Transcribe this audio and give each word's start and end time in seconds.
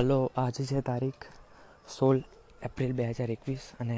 Hello, 0.00 0.18
આજે 0.40 0.64
છે 0.68 0.80
તારીખ 0.80 1.24
સોળ 1.94 2.18
એપ્રિલ 2.66 2.92
બે 2.98 3.04
હજાર 3.08 3.30
એકવીસ 3.34 3.64
અને 3.82 3.96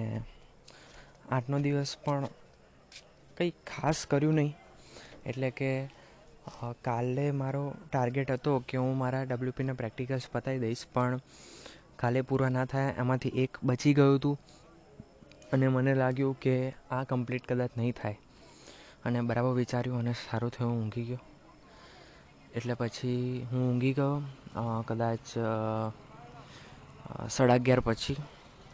આજનો 1.36 1.60
દિવસ 1.66 1.92
પણ 2.04 2.24
કંઈ 3.36 3.52
ખાસ 3.70 4.00
કર્યું 4.10 4.34
નહીં. 4.38 4.50
એટલે 5.28 5.50
કે 5.58 5.70
કાલે 6.88 7.26
મારો 7.42 7.62
ટાર્ગેટ 7.92 8.34
હતો 8.36 8.54
કે 8.68 8.82
હું 8.82 8.98
મારા 9.02 9.22
ડબલ્યુપીના 9.30 9.78
પ્રેક્ટિકલ્સ 9.80 10.26
પતાવી 10.32 10.62
દઈશ, 10.64 10.84
પણ 10.94 11.20
કાલે 12.00 12.20
પૂરા 12.28 12.52
ના 12.56 12.66
થયા 12.72 12.98
એમાંથી 13.02 13.34
એક 13.44 13.62
બચી 13.62 13.96
ગયું 13.98 14.16
હતું 14.16 14.36
અને 15.52 15.66
મને 15.74 15.94
લાગ્યું 16.02 16.40
કે 16.46 16.56
આ 16.90 17.02
કમ્પ્લીટ 17.10 17.46
કદાચ 17.50 17.78
નહીં 17.82 17.94
થાય. 18.00 18.18
અને 19.04 19.18
બરાબર 19.28 19.54
વિચાર્યું 19.60 20.02
અને 20.02 20.14
સારું 20.24 20.50
થયું, 20.50 20.74
ઊંઘી 20.80 21.06
ગયો. 21.10 21.22
એટલે 22.56 22.74
પછી 22.74 23.46
હું 23.50 23.60
ઊંઘી 23.68 23.92
ગયો 23.92 24.14
કદાચ 24.88 25.26
સાડા 27.30 27.54
અગિયાર 27.54 27.80
પછી. 27.80 28.16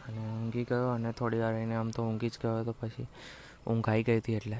અને 0.05 0.19
ઊંઘી 0.33 0.63
ગયો 0.63 0.89
અને 0.95 1.09
થોડી 1.11 1.41
વાર 1.43 1.53
રહીને 1.53 1.75
આમ 1.75 1.89
તો 1.95 2.01
ઊંઘી 2.03 2.29
જ 2.29 2.35
ગયો 2.41 2.63
તો 2.63 2.73
પછી 2.81 3.07
ઊંઘ 3.67 3.89
આવી 3.89 4.03
ગઈ 4.03 4.17
હતી 4.17 4.35
એટલે. 4.39 4.59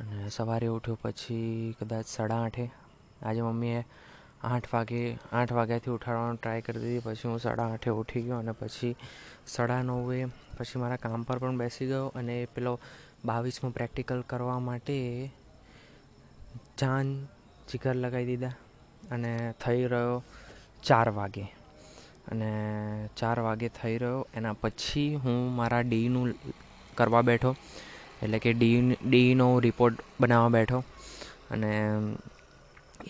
અને 0.00 0.16
સવારે 0.28 0.68
ઉઠ્યો 0.74 0.98
પછી 1.02 1.74
કદાચ 1.80 2.06
સાડા 2.06 2.40
આઠે. 2.44 2.66
આજે 3.22 3.40
મમ્મીએ 3.42 3.80
આઠ 4.44 4.68
વાગે, 4.74 5.00
આઠ 5.32 5.52
વાગ્યાથી 5.52 5.90
ઉઠાડવાનો 5.90 6.34
ટ્રાય 6.34 6.60
કરી 6.66 6.80
દીધી, 6.80 7.02
પછી 7.04 7.28
હું 7.28 7.38
સાડા 7.38 7.66
આઠે 7.72 7.90
ઉઠી 8.00 8.22
ગયો 8.22 8.38
અને 8.38 8.52
પછી 8.52 8.94
સાડા 9.46 9.80
નવે 9.82 10.18
પછી 10.58 10.80
મારા 10.82 11.00
કામ 11.04 11.22
પર 11.22 11.38
પણ 11.38 11.58
બેસી 11.58 11.86
ગયો 11.86 12.06
અને 12.18 12.36
પેલો 12.54 12.72
બાવીસમો 13.24 13.68
પ્રેક્ટિકલ 13.70 14.20
કરવા 14.30 14.58
માટે 14.68 14.98
જાન 16.80 17.06
જીગર 17.72 17.94
લગાવી 17.94 18.26
દીધા 18.26 18.48
અને 19.10 19.54
થઈ 19.64 19.84
રહ્યો 19.84 20.22
ચાર 20.82 21.10
વાગે. 21.10 21.42
અને 22.28 22.50
ચાર 23.16 23.40
વાગે 23.40 23.68
થઈ 23.68 23.98
રહ્યો. 23.98 24.26
એના 24.34 24.52
પછી 24.52 25.14
હું 25.14 25.56
મારા 25.56 25.80
ડીનું 25.80 26.34
કરવા 26.94 27.22
બેઠો. 27.22 27.56
એટલે 28.22 28.38
કે 28.38 28.52
ડી, 28.52 28.96
ડીનો 29.06 29.60
રિપોર્ટ 29.60 29.98
બનાવવા 30.20 30.48
બેઠો. 30.48 30.84
અને 31.50 31.88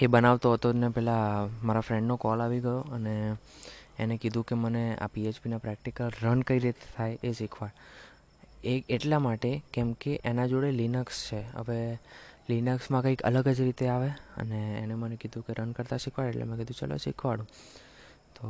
એ 0.01 0.07
બનાવતો 0.07 0.53
હતો 0.53 0.73
ને 0.73 0.89
પહેલાં 0.89 1.67
મારા 1.67 1.81
ફ્રેન્ડનો 1.81 2.17
કોલ 2.17 2.41
આવી 2.41 2.61
ગયો 2.61 2.81
અને 2.81 3.35
એને 3.99 4.17
કીધું 4.17 4.47
કે 4.47 4.55
મને 4.55 4.97
આ 4.97 5.07
પીએચપીના 5.07 5.59
પ્રેક્ટિકલ 5.59 6.11
રન 6.23 6.43
કઈ 6.43 6.59
રીતે 6.59 6.95
થાય 6.97 7.19
એ 7.23 7.33
શીખવાડ. 7.33 7.71
એ 8.65 8.85
એટલા 8.89 9.19
માટે 9.19 9.63
કેમ 9.73 9.93
કે 9.93 10.21
એના 10.25 10.47
જોડે 10.47 10.71
લિનક્સ 10.71 11.29
છે. 11.33 11.41
હવે 11.53 11.99
લિનક્સમાં 12.49 13.03
કંઈક 13.05 13.23
અલગ 13.29 13.47
જ 13.57 13.59
રીતે 13.67 13.87
આવે 13.95 14.11
અને 14.43 14.61
એને 14.83 14.95
મને 14.95 15.17
કીધું 15.23 15.45
કે 15.47 15.53
રન 15.59 15.73
કરતાં 15.77 16.01
શીખવાડ 16.05 16.31
એટલે 16.31 16.45
મેં 16.49 16.57
કીધું, 16.61 16.77
ચલો 16.81 16.97
શીખવાડું. 17.07 17.49
તો 18.37 18.47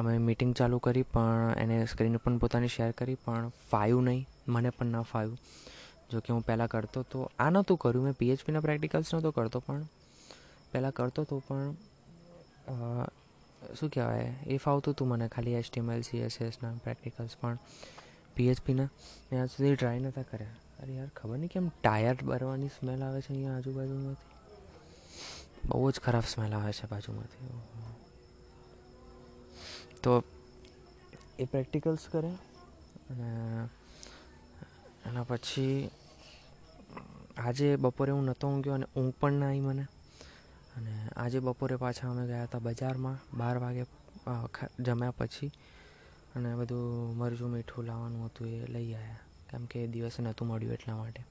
અમે 0.00 0.14
મિટિંગ 0.28 0.52
ચાલુ 0.58 0.78
કરી 0.86 1.06
પણ 1.14 1.52
એને 1.62 1.76
સ્ક્રીન 1.92 2.16
પણ 2.24 2.38
પોતાની 2.42 2.72
શેર 2.76 2.90
કરી 2.98 3.18
પણ 3.24 3.50
ફાયું 3.70 4.04
નહીં, 4.08 4.22
મને 4.54 4.70
પણ 4.76 4.92
ના 4.96 5.04
ફાવ્યું 5.12 5.38
જો 6.10 6.20
કે 6.24 6.32
હું 6.32 6.42
પહેલાં 6.48 6.70
કરતો 6.74 7.00
તો 7.12 7.18
આ 7.38 7.50
નહોતું 7.50 7.78
કર્યું, 7.82 8.04
મેં 8.06 8.16
પીએચપીના 8.22 8.64
પ્રેક્ટિકલ્સ 8.66 9.08
નહોતો 9.14 9.30
કરતો 9.38 9.58
પણ 9.66 9.82
પહેલાં 10.72 10.94
કરતો 10.98 11.24
તો 11.24 11.36
પણ 11.48 11.74
શું 13.78 13.90
કહેવાય, 13.90 14.30
એ 14.46 14.56
ફાવતું 14.64 14.94
હતું 14.94 15.08
મને 15.12 15.26
ખાલી 15.34 15.56
એચટીએમએલ 15.60 16.00
સીએસએસના 16.08 16.72
પ્રેક્ટિકલ્સ 16.84 17.34
પણ. 17.40 17.58
પીએચપીના 18.36 18.88
મેં 19.28 19.48
સુધી 19.48 19.74
ટ્રાય 19.76 20.00
નહોતા 20.06 20.26
કર્યા. 20.30 20.56
અરે 20.78 20.92
યાર, 20.94 21.08
ખબર 21.16 21.36
નહીં 21.38 21.50
કેમ 21.50 21.68
ટાયર 21.68 22.16
બરવાની 22.22 22.68
સ્મેલ 22.68 23.04
આવે 23.04 23.20
છે 23.20 23.28
અહીંયા 23.28 23.56
આજુબાજુમાંથી? 23.56 24.28
બહુ 25.68 25.90
જ 25.90 26.00
ખરાબ 26.00 26.22
સ્મેલ 26.22 26.54
આવે 26.54 26.72
છે 26.72 26.86
બાજુમાંથી. 26.86 27.48
તો 30.02 30.24
એ 31.38 31.44
પ્રેક્ટિકલ્સ 31.44 32.08
કરે 32.12 32.30
અને 33.10 33.30
એના 35.06 35.22
પછી 35.22 35.90
આજે 37.36 37.76
બપોરે 37.76 38.12
હું 38.12 38.24
નહોતો 38.24 38.48
ઊંઘ્યો 38.48 38.74
અને 38.74 38.86
ઊંઘ 38.96 39.14
પણ 39.20 39.32
ના 39.32 39.46
આવી 39.46 39.60
મને. 39.60 39.82
અને 40.76 41.08
આજે 41.16 41.38
બપોરે 41.38 41.76
પાછા 41.76 42.10
અમે 42.10 42.26
ગયા 42.26 42.42
હતા 42.42 42.58
બજારમાં, 42.58 43.38
બાર 43.38 43.58
વાગે 43.58 43.84
જમ્યા 44.80 45.10
પછી. 45.10 45.50
અને 46.34 46.54
બધું 46.54 47.16
મરચું, 47.16 47.50
મીઠું 47.50 47.84
લાવવાનું 47.84 48.26
હતું 48.26 48.46
એ 48.48 48.66
લઈ 48.66 48.94
આવ્યા 48.94 49.18
કેમ 49.50 49.66
કે 49.66 49.84
એ 49.84 49.86
દિવસે 49.86 50.22
નહોતું 50.22 50.48
મળ્યું 50.48 50.72
એટલા 50.72 50.96
માટે. 50.96 51.22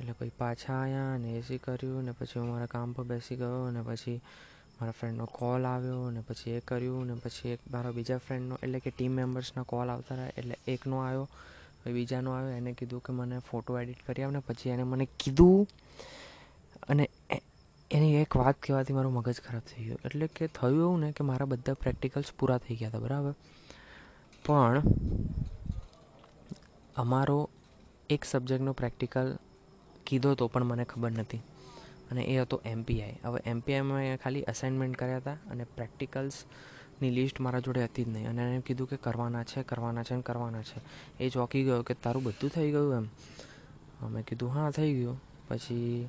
એટલે 0.00 0.12
પછી 0.12 0.36
પાછા 0.38 0.74
આવ્યા 0.74 1.14
અને 1.14 1.28
એસી 1.32 1.58
કર્યું 1.58 2.04
ને 2.04 2.12
પછી 2.12 2.40
હું 2.40 2.50
મારા 2.50 2.66
કામ 2.66 2.92
પર 2.92 3.04
બેસી 3.04 3.36
ગયો 3.36 3.64
અને 3.64 3.82
પછી 3.82 4.20
મારા 4.80 4.96
ફ્રેન્ડનો 4.98 5.26
કોલ 5.32 5.62
આવ્યો 5.64 6.00
અને 6.04 6.20
પછી 6.20 6.50
એ 6.50 6.60
કર્યું 6.60 7.06
ને 7.06 7.14
પછી 7.14 7.48
એક 7.48 7.60
મારા 7.70 7.90
બીજા 7.90 8.18
ફ્રેન્ડનો 8.18 8.58
એટલે 8.62 8.78
કે 8.78 8.90
ટીમ 8.90 9.12
મેમ્બર્સના 9.12 9.62
કોલ 9.62 9.88
આવતા 9.88 10.14
રહ્યા, 10.14 10.36
એટલે 10.38 10.56
એકનો 10.68 10.96
આવ્યો 10.98 11.26
બીજાનો 11.94 12.30
આવ્યો, 12.32 12.50
એને 12.50 12.72
કીધું 12.72 13.02
કે 13.02 13.12
મને 13.12 13.38
ફોટો 13.38 13.78
એડિટ 13.80 14.06
કરી 14.06 14.22
આવ 14.22 14.30
ને 14.30 14.40
પછી 14.46 14.70
એને 14.70 14.82
મને 14.82 15.06
કીધું 15.20 15.66
અને 16.88 17.04
એની 17.90 18.14
એક 18.16 18.36
વાત 18.36 18.56
કહેવાથી 18.62 18.92
મારું 18.92 19.12
મગજ 19.12 19.38
ખરાબ 19.40 19.62
થઈ 19.62 19.84
ગયું. 19.84 20.00
એટલે 20.04 20.26
કે 20.26 20.46
થયું 20.46 20.80
એવું 20.80 21.00
ને 21.00 21.12
કે 21.12 21.24
મારા 21.24 21.44
બધા 21.46 21.74
પ્રેક્ટિકલ્સ 21.74 22.32
પૂરા 22.38 22.58
થઈ 22.58 22.76
ગયા 22.76 22.88
હતા, 22.88 22.98
બરાબર? 22.98 23.34
પણ 24.44 24.82
અમારો 26.96 27.48
એક 28.10 28.24
સબ્જેક્ટનો 28.24 28.72
પ્રેક્ટિકલ 28.72 29.38
કીધો 30.06 30.34
તો 30.34 30.46
પણ 30.46 30.64
મને 30.64 30.84
ખબર 30.84 31.10
નથી. 31.10 31.38
અને 32.10 32.22
એ 32.22 32.38
હતો 32.38 32.62
એમપીઆઈ 32.64 33.14
હવે 33.24 33.40
એમપીઆઈમાં 33.44 34.16
ખાલી 34.16 34.42
અસાઇનમેન્ટ 34.42 34.96
કર્યા 34.96 35.16
હતા 35.16 35.32
અને 35.32 35.64
પ્રેક્ટિકલ્સની 35.64 37.10
લિસ્ટ 37.10 37.40
મારા 37.40 37.60
જોડે 37.60 37.84
હતી 37.84 38.04
જ 38.04 38.08
નહીં. 38.08 38.28
અને 38.28 38.42
એને 38.42 38.60
કીધું 38.60 38.88
કે 38.88 38.96
કરવાના 38.96 39.44
છે 39.44 39.62
કરવાના 39.62 40.02
છે 40.02 40.14
ને 40.16 40.22
કરવાના 40.22 40.62
છે. 40.62 40.80
એ 41.24 41.28
ચોંકી 41.28 41.64
ગયો 41.64 41.82
કે 41.82 41.94
તારું 41.94 42.22
બધું 42.22 42.50
થઈ 42.50 42.70
ગયું 42.70 42.94
એમ. 42.94 43.08
મેં 44.08 44.24
કીધું, 44.24 44.50
હા, 44.50 44.70
થઈ 44.70 44.94
ગયું. 44.94 45.20
પછી 45.48 46.08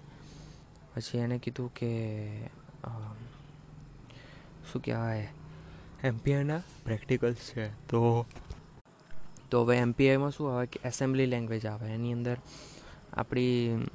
પછી 0.95 1.17
એને 1.17 1.37
કીધું 1.37 1.73
કે 1.73 1.91
શું 4.71 4.81
કહેવાય? 4.81 5.27
એમપીઆઈના 6.03 6.61
પ્રેક્ટિકલ્સ 6.85 7.35
છે. 7.35 7.69
તો 7.87 8.25
તો 9.51 9.63
હવે 9.63 9.77
એમપીઆઈમાં 9.77 10.31
શું 10.31 10.53
આવે 10.53 10.65
કે 10.65 10.79
એસેમ્બલી 10.85 11.25
લેંગ્વેજ 11.25 11.65
આવે. 11.65 11.87
એની 11.87 12.13
અંદર 12.13 12.37
આપણી 13.13 13.87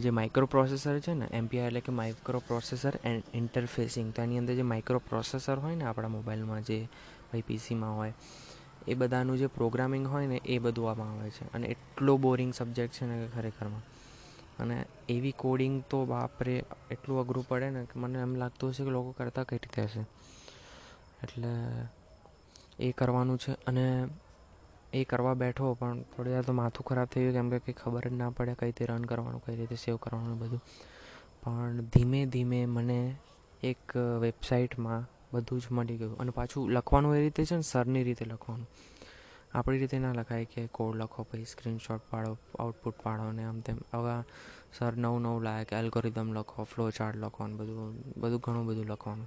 જે 0.00 0.10
માઇક્રો 0.10 0.46
પ્રોસેસર 0.46 0.98
છે 0.98 1.14
ને 1.14 1.26
એમપીઆઈ 1.32 1.66
એટલે 1.66 1.80
કે 1.80 1.92
માઇક્રો 1.92 2.38
પ્રોસેસર 2.38 2.92
એન્ડ 3.04 3.22
ઇન્ટરફેસિંગ 3.34 4.12
તો 4.12 4.22
એની 4.22 4.38
અંદર 4.38 4.54
જે 4.54 4.62
માઇક્રો 4.62 4.98
પ્રોસેસર 4.98 5.58
હોય 5.58 5.74
ને 5.74 5.84
આપણા 5.84 6.08
મોબાઈલમાં, 6.08 6.62
જે 6.62 6.78
ભાઈ 7.30 7.42
પીસીમાં 7.42 7.96
હોય, 7.96 8.12
એ 8.88 8.94
બધાનું 8.94 9.38
જે 9.38 9.46
પ્રોગ્રામિંગ 9.46 10.06
હોય 10.06 10.26
ને, 10.26 10.38
એ 10.44 10.58
બધું 10.58 10.90
આમાં 10.90 11.10
આવે 11.12 11.30
છે. 11.30 11.52
અને 11.52 11.66
એટલો 11.66 12.16
બોરિંગ 12.16 12.54
સબ્જેક્ટ 12.54 12.94
છે 12.94 13.06
ને 13.06 13.16
કે 13.22 13.28
ખરેખરમાં. 13.36 13.82
અને 14.58 14.76
એવી 15.08 15.34
કોડિંગ 15.36 15.82
તો 15.90 16.04
બાપરે, 16.04 16.64
એટલું 16.90 17.20
અઘરું 17.20 17.48
પડે 17.48 17.70
ને 17.70 17.84
કે 17.84 18.00
મને 18.00 18.18
એમ 18.18 18.34
લાગતું 18.34 18.70
હશે 18.70 18.84
કે 18.84 18.90
લોકો 18.90 19.12
કરતાં 19.12 19.44
કઈ 19.44 19.56
રીતે 19.56 19.82
હશે. 19.82 20.02
એટલે 21.22 21.52
એ 22.78 22.92
કરવાનું 22.92 23.38
છે 23.38 23.52
અને 23.66 24.08
એ 24.92 25.04
કરવા 25.04 25.34
બેઠો 25.34 25.74
પણ 25.74 26.02
થોડી 26.02 26.30
વાર 26.30 26.42
તો 26.42 26.52
માથું 26.52 26.84
ખરાબ 26.84 27.08
થઈ 27.08 27.22
ગયું, 27.22 27.32
કેમ 27.32 27.50
કે 27.50 27.58
કંઈ 27.58 27.72
ખબર 27.72 28.08
જ 28.08 28.12
ના 28.12 28.30
પડે 28.30 28.54
કઈ 28.54 28.66
રીતે 28.66 28.84
રન 28.84 29.04
કરવાનું, 29.04 29.44
કઈ 29.44 29.56
રીતે 29.56 29.74
સેવ 29.74 29.96
કરવાનું 29.96 30.38
બધું. 30.38 30.60
પણ 31.42 31.80
ધીમે 31.80 32.26
ધીમે 32.26 32.66
મને 32.66 33.16
એક 33.62 33.96
વેબસાઇટમાં 33.96 35.04
બધું 35.32 35.60
જ 35.60 35.66
મળી 35.70 35.96
ગયું 35.96 36.18
અને 36.18 36.30
પાછું 36.30 36.70
લખવાનું 36.70 37.16
એ 37.16 37.20
રીતે 37.20 37.44
છે 37.44 37.56
ને, 37.56 37.62
સરની 37.62 38.02
રીતે 38.02 38.24
લખવાનું. 38.24 38.66
આપણી 39.54 39.78
રીતે 39.78 39.98
ના 39.98 40.12
લખાય 40.12 40.44
કે 40.44 40.66
કોડ 40.66 40.96
લખો, 40.96 41.22
પછી 41.22 41.44
સ્ક્રીનશોટ 41.44 42.00
પાડો 42.10 42.38
આઉટપુટ 42.58 43.02
પાડો 43.02 43.32
ને 43.32 43.44
આમ 43.44 43.60
તેમ. 43.60 43.76
હવે 43.92 44.22
સર 44.72 44.96
નવું 44.96 45.22
નવું 45.22 45.42
લાયક 45.42 45.72
એલ્ગોરિધમ 45.72 46.32
લખો 46.32 46.64
ફ્લો 46.64 46.90
ચાર્ટ 46.90 47.16
લખો 47.16 47.46
ને 47.46 47.54
બધું 47.54 48.14
બધું 48.16 48.40
ઘણું 48.40 48.66
બધું 48.66 48.84
લખવાનું. 48.84 49.26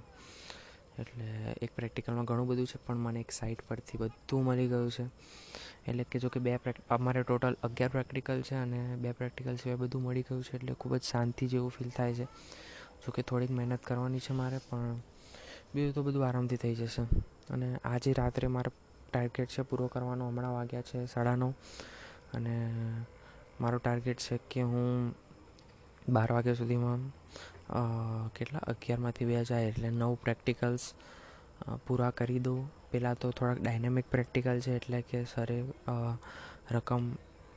એટલે 0.98 1.26
એક 1.62 1.70
પ્રેક્ટિકલમાં 1.76 2.24
ઘણું 2.24 2.46
બધું 2.46 2.66
છે, 2.66 2.78
પણ 2.86 2.96
મને 2.96 3.20
એક 3.20 3.30
સાઇટ 3.30 3.60
પરથી 3.68 3.98
બધું 3.98 4.44
મળી 4.44 4.68
ગયું 4.68 4.90
છે. 4.90 5.04
એટલે 5.86 6.04
કે 6.04 6.18
જો 6.18 6.28
કે 6.28 6.40
બે 6.40 6.58
અમારે 6.88 7.22
ટોટલ 7.22 7.56
અગિયાર 7.62 7.90
પ્રેક્ટિકલ 7.90 8.42
છે 8.42 8.54
અને 8.54 8.96
બે 8.96 9.12
પ્રેક્ટિકલ 9.12 9.56
સિવાય 9.56 9.76
બધું 9.76 10.02
મળી 10.02 10.22
ગયું 10.22 10.42
છે, 10.42 10.56
એટલે 10.56 10.74
ખૂબ 10.74 10.96
જ 10.96 11.02
શાંતિ 11.02 11.46
જેવું 11.46 11.70
ફીલ 11.70 11.90
થાય 11.90 12.14
છે. 12.14 12.26
જો 13.04 13.12
કે 13.12 13.22
થોડીક 13.22 13.50
મહેનત 13.50 13.84
કરવાની 13.84 14.20
છે 14.20 14.32
મારે, 14.32 14.58
પણ 14.70 14.98
બીજું 15.74 15.94
તો 15.94 16.02
બધું 16.02 16.26
આરામથી 16.26 16.56
થઈ 16.56 16.74
જશે. 16.74 17.02
અને 17.50 17.68
આજે 17.84 18.12
રાત્રે 18.12 18.48
મારે 18.48 18.70
ટાર્ગેટ 19.12 19.48
છે 19.48 19.62
પૂરો 19.62 19.86
કરવાનો, 19.86 20.28
હમણાં 20.28 20.52
વાગ્યા 20.52 20.82
છે 20.82 21.06
સાડા 21.06 21.36
નવ. 21.36 21.52
અને 22.34 22.54
મારો 23.60 23.78
ટાર્ગેટ 23.78 24.18
છે 24.18 24.40
કે 24.50 24.62
હું 24.62 25.14
બાર 26.08 26.32
વાગ્યા 26.32 26.54
સુધીમાં 26.54 27.00
કેટલા? 28.36 28.64
અગિયારમાંથી 28.72 29.28
બે 29.30 29.44
જાય 29.44 29.70
એટલે 29.70 29.88
નવ 29.90 30.12
પ્રેક્ટિકલ્સ 30.24 30.84
પૂરા 31.86 32.10
કરી 32.18 32.40
દઉં. 32.40 32.60
પહેલાં 32.90 33.16
તો 33.22 33.30
થોડાક 33.30 33.58
ડાયનેમિક 33.62 34.06
પ્રેક્ટિકલ 34.10 34.60
છે, 34.66 34.76
એટલે 34.80 35.00
કે 35.08 35.18
સરે 35.32 35.58
રકમ 36.76 37.04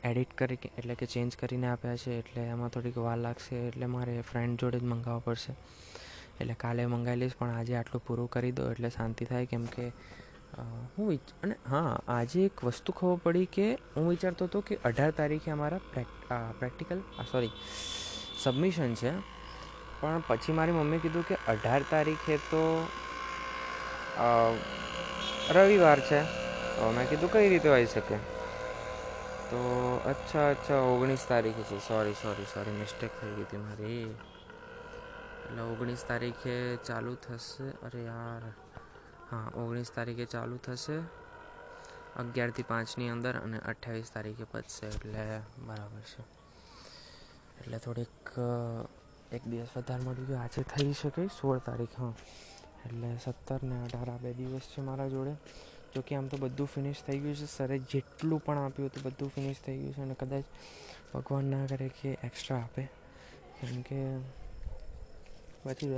એડિટ 0.09 0.31
કરી 0.39 0.71
એટલે 0.79 0.93
કે 0.99 1.05
ચેન્જ 1.13 1.37
કરીને 1.41 1.67
આપ્યા 1.69 2.01
છે, 2.03 2.11
એટલે 2.21 2.41
એમાં 2.53 2.71
થોડીક 2.75 2.97
વાર 3.07 3.17
લાગશે, 3.17 3.55
એટલે 3.67 3.85
મારે 3.95 4.15
ફ્રેન્ડ 4.29 4.59
જોડે 4.61 4.77
જ 4.79 4.85
મંગાવવા 4.93 5.25
પડશે. 5.25 5.53
એટલે 6.39 6.55
કાલે 6.63 6.81
મંગાવી 6.93 7.21
લઈશ, 7.21 7.35
પણ 7.39 7.53
આજે 7.57 7.73
આટલું 7.75 8.03
પૂરું 8.07 8.29
કરી 8.35 8.53
દો, 8.57 8.63
એટલે 8.73 8.89
શાંતિ 8.89 9.29
થાય, 9.31 9.45
કેમ 9.51 9.65
કે 9.75 9.85
હું 10.95 11.19
અને 11.43 11.55
હા, 11.71 11.91
આજે 12.09 12.39
એક 12.45 12.63
વસ્તુ 12.67 12.91
ખબર 12.99 13.19
પડી 13.25 13.49
કે, 13.55 13.67
હું 13.95 14.09
વિચારતો 14.09 14.47
હતો 14.49 14.59
કે 14.69 14.75
અઢાર 14.89 15.11
તારીખે 15.19 15.51
અમારા 15.51 15.81
પ્રેક્ટિકલ 16.59 16.99
સોરી 17.31 17.53
સબમિશન 18.43 18.91
છે. 19.01 19.13
પણ 20.01 20.23
પછી 20.27 20.57
મારી 20.57 20.71
મમ્મીએ 20.71 20.99
કીધું 20.99 21.25
કે 21.27 21.35
અઢાર 21.47 21.81
તારીખે 21.89 22.37
તો 22.51 22.61
રવિવાર 25.57 25.99
છે. 26.09 26.21
તો 26.75 26.91
મેં 26.97 27.09
કીધું 27.09 27.31
કઈ 27.33 27.47
રીતે 27.49 27.69
હોઈ 27.69 27.85
શકે? 27.85 28.17
તો 29.49 29.61
અચ્છા 30.11 30.49
અચ્છા, 30.49 30.81
ઓગણીસ 30.91 31.25
તારીખે 31.29 31.63
છે. 31.69 31.79
સોરી 31.87 32.13
સોરી 32.23 32.45
સોરી 32.53 32.75
મિસ્ટેક 32.81 33.11
થઈ 33.21 33.33
ગઈ 33.35 33.47
હતી 33.47 33.57
મારી. 33.57 34.03
એટલે 35.45 35.61
ઓગણીસ 35.71 36.05
તારીખે 36.09 36.55
ચાલુ 36.89 37.15
થશે. 37.25 37.67
અરે 37.87 38.03
યાર. 38.03 38.43
હા, 39.31 39.47
ઓગણીસ 39.55 39.91
તારીખે 39.95 40.25
ચાલુ 40.25 40.57
થશે. 40.67 40.97
અગિયારથી 42.21 42.63
પાંચની 42.69 43.09
અંદર 43.09 43.35
અને 43.39 43.59
અઠ્યાવીસ 43.71 44.09
તારીખે 44.15 44.45
પચશે 44.53 44.85
એટલે 44.87 45.25
બરાબર 45.67 46.03
છે. 46.11 46.23
એટલે 47.59 47.77
થોડીક 47.77 48.31
એક 49.31 49.47
દિવસ 49.47 49.67
વધારે 49.77 50.03
મળી 50.03 50.25
ગયો 50.25 50.37
આજે 50.37 50.61
થઈ 50.61 50.93
શકે 50.93 51.27
સોળ 51.27 51.59
તારીખ, 51.59 51.99
હા. 51.99 52.13
એટલે 52.85 53.17
સત્તર 53.17 53.63
ને 53.63 53.81
અઢાર, 53.81 54.09
આ 54.09 54.17
બે 54.17 54.33
દિવસ 54.33 54.61
છે 54.61 54.81
મારા 54.81 55.07
જોડે. 55.07 55.33
જોકે 55.95 56.15
આમ 56.15 56.27
તો 56.27 56.37
બધું 56.37 56.67
ફિનિશ 56.67 56.95
થઈ 57.07 57.19
ગયું 57.19 57.35
છે. 57.35 57.45
સરે 57.45 57.77
જેટલું 57.77 58.39
પણ 58.45 58.57
આપ્યું 58.57 58.89
હતું, 58.89 59.03
બધું 59.03 59.29
ફિનિશ 59.29 59.55
થઈ 59.65 59.77
ગયું 59.77 59.93
છે 59.93 60.01
અને 60.01 60.13
કદાચ 60.13 60.43
ભગવાન 61.13 61.45
ના 61.45 61.65
કરે 61.65 61.87
કે 61.87 62.17
એક્સ્ટ્રા 62.23 62.57
આપે. 62.57 62.83
કેમ 63.61 63.81
કે 63.81 64.17
પછી 65.63 65.95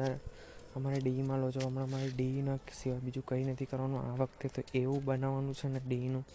અમારે 0.76 1.00
ડીઈમાં 1.00 1.40
લો 1.40 1.52
છો 1.52 1.68
હમણાં 1.68 1.90
મારે 1.90 2.10
ડીઈના 2.10 2.58
સિવાય 2.74 3.00
બીજું 3.00 3.26
કંઈ 3.26 3.44
નથી 3.44 3.66
કરવાનું. 3.66 4.00
આ 4.02 4.16
વખતે 4.16 4.48
તો 4.48 4.62
એવું 4.74 5.06
બનાવવાનું 5.06 5.54
છે 5.54 5.68
ને 5.68 5.80
ડીઈનું, 5.80 6.26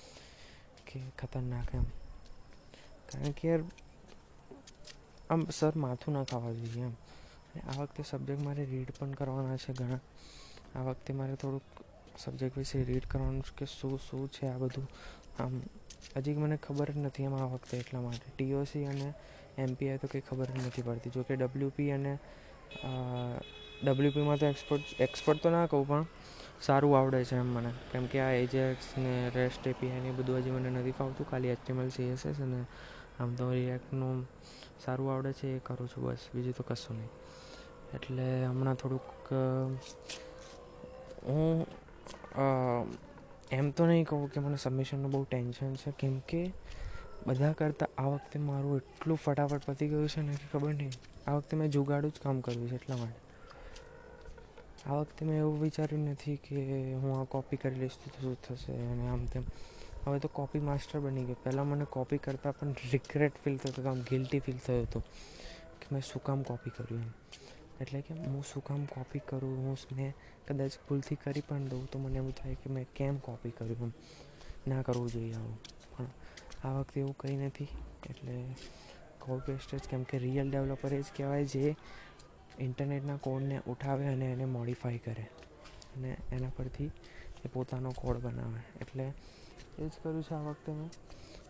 કે 0.86 1.00
ખતરનાક 1.18 1.74
એમ. 1.74 1.82
કારણ 3.08 3.30
કે 3.30 3.48
યાર 3.48 3.60
આમ 5.30 5.40
સર, 5.50 5.74
માથું 5.76 6.12
ના 6.16 6.24
ખાવા 6.24 6.52
જોઈએ 6.52 6.84
એમ. 6.84 6.94
આ 7.68 7.76
વખતે 7.78 8.02
સબ્જેક્ટ 8.10 8.42
મારે 8.46 8.64
રીડ 8.72 8.90
પણ 8.98 9.14
કરવાના 9.18 9.58
છે 9.64 9.72
ઘણા. 9.72 10.02
આ 10.76 10.82
વખતે 10.86 11.10
મારે 11.18 11.34
થોડુંક 11.36 11.66
સબ્જેક્ટ 12.16 12.56
વિશે 12.56 12.78
રીડ 12.90 13.06
કરવાનું 13.12 13.42
કે 13.58 13.66
શું 13.68 13.98
શું 13.98 14.28
છે 14.28 14.44
આ 14.48 14.58
બધું. 14.58 14.86
આમ, 15.38 15.54
હજી 16.16 16.36
મને 16.42 16.56
ખબર 16.58 16.88
જ 16.94 16.98
નથી 17.04 17.28
એમ 17.28 17.34
આ 17.34 17.48
વખતે 17.54 17.74
એટલા 17.82 18.02
માટે. 18.06 18.26
ટીઓસી 18.34 18.84
અને 18.92 19.08
એમપીઆઈ 19.58 20.02
તો 20.02 20.08
કંઈ 20.12 20.26
ખબર 20.28 20.48
જ 20.54 20.58
નથી 20.66 20.86
પડતી. 20.88 21.14
જોકે 21.16 21.32
ડબલ્યુપી 21.36 21.90
અને 21.92 22.12
ડબલ્યુપીમાં 23.84 24.38
તો 24.38 24.46
એક્સપર્ટ 24.46 24.86
એક્સપર્ટ 25.06 25.42
તો 25.42 25.50
ના 25.50 25.66
કહું, 25.66 25.84
પણ 25.88 26.06
સારું 26.66 26.96
આવડે 26.98 27.24
છે 27.24 27.36
એમ 27.36 27.50
મને. 27.56 27.72
કેમ 27.92 28.04
કે 28.12 28.18
આ 28.20 28.32
એજેક્સ 28.44 28.86
ને 28.96 29.14
રેસ્ટ 29.36 29.66
એપીઆઈ 29.72 30.04
ને 30.06 30.16
બધું 30.18 30.40
હજી 30.40 30.54
મને 30.56 30.70
નથી 30.70 30.96
ફાવતું. 31.00 31.26
ખાલી 31.30 31.52
એચટીએમએલ 31.56 31.90
સીએસએસ 31.96 32.40
અને 32.46 32.60
આમ 33.20 33.30
તો 33.38 33.50
રિએક્ટનું 33.50 34.18
સારું 34.84 35.08
આવડે 35.12 35.32
છે, 35.32 35.48
એ 35.56 35.60
કરું 35.66 35.88
છું 35.88 36.02
બસ, 36.04 36.22
બીજું 36.34 36.54
તો 36.54 36.62
કશું 36.64 36.96
નહીં. 36.96 37.12
એટલે 37.96 38.26
હમણાં 38.46 38.76
થોડુંક 38.76 39.10
હું 41.26 41.66
એમ 43.50 43.66
તો 43.72 43.82
નહીં 43.86 44.04
કહું 44.06 44.26
કે 44.32 44.38
મને 44.40 44.58
સબમિશનનું 44.58 45.10
બહુ 45.10 45.20
ટેન્શન 45.24 45.72
છે, 45.76 45.90
કેમ 46.00 46.16
કે 46.28 46.42
બધા 47.26 47.52
કરતાં 47.58 47.90
આ 47.98 48.08
વખતે 48.10 48.36
મારું 48.40 48.74
એટલું 48.80 49.18
ફટાફટ 49.18 49.62
પતી 49.68 49.88
ગયું 49.88 50.08
છે 50.08 50.20
ને 50.22 50.34
કે 50.34 50.46
ખબર 50.52 50.74
નહીં, 50.74 50.94
આ 51.26 51.34
વખતે 51.36 51.54
મેં 51.56 51.68
જુગાડું 51.70 52.12
જ 52.12 52.18
કામ 52.24 52.36
કર્યું 52.40 52.68
છે 52.70 52.76
એટલા 52.76 52.98
માટે. 53.00 53.20
આ 54.86 55.00
વખતે 55.00 55.20
મેં 55.26 55.36
એવું 55.40 55.58
વિચાર્યું 55.62 56.04
નથી 56.12 56.36
કે 56.44 56.56
હું 57.00 57.10
આ 57.16 57.24
કોપી 57.32 57.58
કરી 57.62 57.80
લઈશ 57.80 57.98
તો 58.02 58.06
શું 58.14 58.36
થશે 58.44 58.72
અને 58.92 59.04
આમ 59.08 59.22
તેમ. 59.32 59.44
હવે 60.08 60.18
તો 60.18 60.28
કોપી 60.28 60.58
માસ્ટર 60.58 61.00
બની 61.00 61.24
ગયો. 61.24 61.36
પહેલાં 61.44 61.66
મને 61.66 61.84
કોપી 61.84 62.18
કરતાં 62.18 62.58
પણ 62.58 62.72
રિગ્રેટ 62.92 63.32
ફીલ 63.44 63.56
થતો 63.56 63.82
હતો, 63.82 63.88
આમ 63.88 64.00
ગિલ્ટી 64.00 64.40
ફીલ 64.40 64.58
થયો 64.58 64.82
હતો 64.82 65.00
કે 65.80 65.86
મેં 65.92 66.02
શું 66.02 66.22
કામ 66.22 66.42
કોપી 66.42 66.70
કર્યું 66.70 67.02
એમ. 67.02 67.10
એટલે 67.80 68.00
કે 68.00 68.14
હું 68.14 68.44
શું 68.44 68.64
કામ 68.64 68.84
કોપી 68.84 69.18
કરું, 69.18 69.56
હું 69.66 69.76
મેં 69.96 70.14
કદાચ 70.48 70.70
ભૂલથી 70.88 71.14
કરી 71.14 71.40
પણ 71.40 71.64
દઉં 71.64 71.86
તો 71.86 71.98
મને 71.98 72.16
એવું 72.16 72.34
થાય 72.34 72.54
કે 72.54 72.70
મેં 72.70 72.86
કેમ 72.96 73.18
કોપી 73.18 73.50
કર્યું 73.50 73.82
એમ. 73.82 73.92
ના 74.68 74.82
કરવું 74.82 75.10
જોઈએ 75.10 75.34
આવું. 75.34 75.58
પણ 75.96 76.06
આ 76.68 76.72
વખતે 76.72 77.00
એવું 77.00 77.16
કંઈ 77.16 77.36
નથી. 77.36 77.68
એટલે 78.10 78.54
કોપી 79.20 79.52
પેસ્ટ 79.52 79.74
જ 79.74 79.88
કેમ 79.88 80.02
કે 80.02 80.18
રિયલ 80.18 80.50
ડેવલપર 80.50 80.88
જ 80.88 81.04
કહેવાય 81.16 81.44
જે 81.44 81.76
ઇન્ટરનેટના 82.58 83.16
કોડને 83.16 83.60
ઉઠાવે 83.66 84.06
અને 84.06 84.32
એને 84.32 84.44
મોડિફાઈ 84.44 84.98
કરે. 84.98 85.26
અને 85.96 86.16
એના 86.32 86.50
પરથી 86.56 86.90
એ 87.44 87.48
પોતાનો 87.52 87.90
કોડ 87.90 88.16
બનાવે. 88.16 88.60
એટલે 88.80 89.12
એ 89.78 89.88
જ 89.88 89.90
કર્યું 90.02 90.22
છે 90.22 90.34
આ 90.34 90.40
વખતે 90.40 90.72
મેં. 90.72 90.90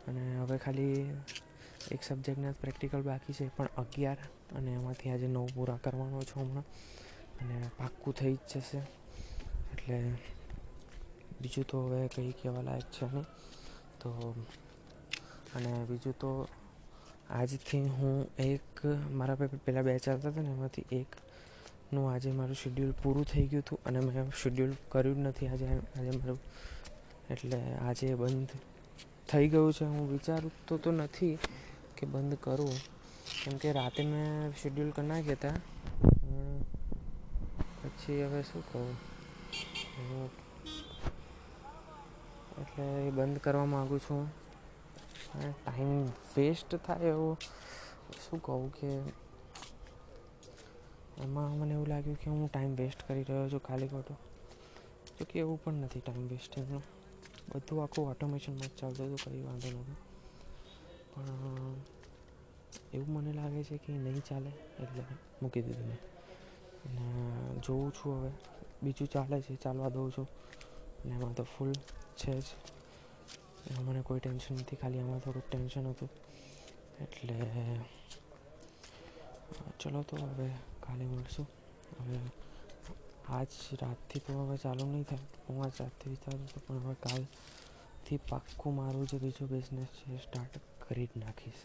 અને 0.08 0.38
હવે 0.38 0.58
ખાલી 0.58 1.16
એક 1.90 2.02
સબ્જેક્ટના 2.02 2.52
પ્રેક્ટિકલ 2.52 3.02
બાકી 3.02 3.32
છે, 3.32 3.48
પણ 3.56 3.68
અગિયાર. 3.76 4.16
અને 4.56 4.70
એમાંથી 4.72 5.10
આજે 5.10 5.26
નવ 5.26 5.46
પૂરા 5.54 5.76
કરવાનો 5.76 6.22
છું 6.22 6.42
હમણાં. 6.42 6.64
અને 7.40 7.70
પાક્કું 7.78 8.14
થઈ 8.14 8.34
જ 8.34 8.38
જશે. 8.54 8.78
એટલે 9.72 10.10
બીજું 11.40 11.64
તો 11.66 11.86
હવે 11.86 12.08
કંઈ 12.08 12.30
કહેવા 12.30 12.62
લાયક 12.62 12.82
છે 12.82 13.06
નહીં. 13.12 13.22
તો 14.00 14.34
અને 15.54 15.84
બીજું 15.88 16.12
તો 16.12 16.48
આજથી 17.30 17.80
હું 17.80 18.28
એક, 18.38 18.86
મારા 19.10 19.34
પહેલાં 19.34 19.84
બે 19.84 19.98
ચાલતા 19.98 20.28
હતા 20.28 20.42
ને, 20.42 20.48
એમાંથી 20.48 20.84
એકનું 20.92 22.12
આજે 22.12 22.32
મારું 22.32 22.54
શેડ્યુલ 22.54 22.94
પૂરું 23.02 23.24
થઈ 23.24 23.46
ગયું 23.46 23.62
હતું. 23.62 23.78
અને 23.86 24.00
મેં 24.00 24.30
શેડ્યુલ 24.30 24.72
કર્યું 24.88 25.16
જ 25.16 25.18
નથી. 25.18 25.48
આજે 25.48 25.66
આજે 25.66 26.10
મારું 26.10 26.38
એટલે 27.30 27.60
આજે 27.76 28.14
બંધ 28.14 28.50
થઈ 29.28 29.48
ગયું 29.48 29.72
છે. 29.72 29.84
હું 29.84 30.10
વિચારતો 30.12 30.76
તો 30.76 30.90
નથી 30.92 31.38
કે 31.96 32.06
બંધ 32.06 32.38
કરું. 32.40 32.74
કેમ 33.44 33.54
કે 33.56 33.72
રાતે 33.72 34.02
મેં 34.04 34.52
શેડ્યુલ 34.56 34.90
કરી 34.90 35.06
નાખ્યા 35.06 35.34
હતા 35.34 35.56
પછી 37.80 38.24
હવે 38.24 38.42
શું 38.42 38.62
કહું? 38.72 38.88
એટલે 42.60 42.84
એ 43.06 43.10
બંધ 43.10 43.38
કરવા 43.38 43.64
માગું 43.64 44.00
છું. 44.00 44.22
ટાઈમ 45.64 46.04
વેસ્ટ 46.36 46.76
થાય 46.76 47.04
એવું 47.04 47.38
શું 48.24 48.42
કહું 48.42 48.72
કે 48.74 48.90
એમાં 51.22 51.58
મને 51.58 51.74
એવું 51.74 51.88
લાગ્યું 51.88 52.18
કે 52.18 52.30
હું 52.30 52.50
ટાઈમ 52.52 52.72
વેસ્ટ 52.74 53.00
કરી 53.08 53.22
રહ્યો 53.22 53.48
છું 53.48 53.62
ખાલી 53.62 53.88
ખોટો. 53.88 54.14
તો 55.18 55.24
કે 55.24 55.38
એવું 55.38 55.58
પણ 55.64 55.72
નથી 55.74 56.00
ટાઈમ 56.00 56.28
વેસ્ટિંગનું 56.28 56.82
બધું 57.48 57.82
આખું 57.82 58.10
ઓટોમેશનમાં 58.10 58.68
જ 58.68 58.74
ચાલતું 58.80 59.06
હતું, 59.06 59.18
કંઈ 59.24 59.42
વાંધો 59.42 59.68
નથી 59.70 59.96
પણ 61.12 61.28
એવું 62.94 63.08
મને 63.12 63.32
લાગે 63.32 63.62
છે 63.64 63.76
કે 63.76 63.92
નહીં 63.92 64.22
ચાલે, 64.30 64.50
એટલે 64.82 65.02
મૂકી 65.42 65.62
દીધું 65.62 65.86
મેં. 65.86 66.00
અને 66.84 67.04
જોઉં 67.58 67.92
છું 67.92 68.12
હવે. 68.16 68.30
બીજું 68.82 69.08
ચાલે 69.08 69.36
છે, 69.40 69.54
ચાલવા 69.56 69.88
દઉં 69.88 70.10
છું. 70.10 70.26
અને 71.04 71.14
એમાં 71.14 71.34
તો 71.34 71.44
ફૂલ 71.44 71.72
છે 72.20 72.40
જ. 72.40 72.44
મને 73.80 74.00
કોઈ 74.02 74.20
ટેન્શન 74.20 74.54
નથી, 74.54 74.76
ખાલી 74.76 75.00
આમાં 75.00 75.20
થોડુંક 75.20 75.46
ટેન્શન 75.50 75.84
હતું. 75.90 76.10
એટલે 77.00 77.36
ચલો 79.80 80.00
તો 80.02 80.16
હવે 80.16 80.48
કાલે 80.80 81.04
મળશું. 81.04 81.46
હવે 82.00 82.16
આજ 83.28 83.50
રાતથી 83.82 84.20
તો 84.26 84.32
હવે 84.38 84.56
ચાલુ 84.56 84.84
નહીં 84.86 85.06
થાય. 85.10 85.26
હું 85.48 85.56
આજ 85.64 85.74
રાતથી 85.80 86.10
વિચારું 86.10 86.46
છું, 86.48 86.60
પણ 86.66 86.80
હવે 86.84 86.96
કાલથી 87.04 88.20
પાક્કું 88.28 88.72
મારું 88.74 89.04
જે 89.06 89.16
બીજો 89.18 89.44
બિઝનેસ 89.46 89.90
છે 89.98 90.16
સ્ટાર્ટ 90.18 90.54
કરી 90.84 91.06
જ 91.06 91.10
નાખીશ. 91.16 91.62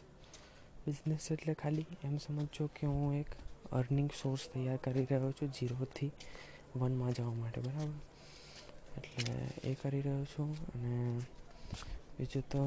બિઝનેસ 0.85 1.25
એટલે 1.31 1.53
ખાલી 1.53 1.89
એમ 2.03 2.15
સમજો 2.17 2.65
કે 2.75 2.85
હું 2.87 3.15
એક 3.15 3.31
અર્નિંગ 3.71 4.09
સોર્સ 4.21 4.43
તૈયાર 4.53 4.79
કરી 4.85 5.05
રહ્યો 5.05 5.31
છું 5.31 5.49
ઝીરોથી 5.57 6.11
વનમાં 6.75 7.11
જવા 7.11 7.33
માટે, 7.33 7.59
બરાબર? 7.61 7.99
એટલે 8.97 9.33
એ 9.63 9.73
કરી 9.81 10.01
રહ્યો 10.01 10.25
છું 10.25 10.49
અને 10.73 10.93
બીજું 12.17 12.43
તો 12.51 12.61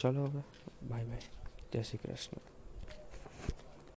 ચલો 0.00 0.24
હવે. 0.24 0.42
બાય 0.88 1.04
બાય 1.04 1.24
જય 1.72 1.82
શ્રી 1.82 2.02
કૃષ્ણ. 2.02 2.59